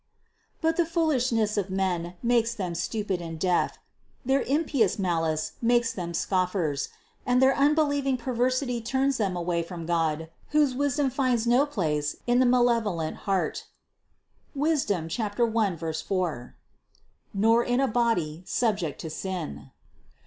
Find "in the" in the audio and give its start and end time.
12.25-12.47